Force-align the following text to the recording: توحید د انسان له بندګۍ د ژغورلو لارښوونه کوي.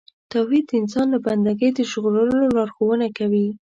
توحید 0.31 0.65
د 0.67 0.71
انسان 0.81 1.07
له 1.13 1.19
بندګۍ 1.25 1.69
د 1.73 1.79
ژغورلو 1.91 2.53
لارښوونه 2.55 3.07
کوي. 3.17 3.47